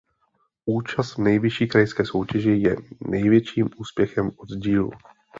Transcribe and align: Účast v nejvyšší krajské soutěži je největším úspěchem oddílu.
Účast 0.65 1.13
v 1.13 1.21
nejvyšší 1.21 1.67
krajské 1.67 2.05
soutěži 2.05 2.51
je 2.51 2.75
největším 3.07 3.69
úspěchem 3.77 4.31
oddílu. 4.37 4.91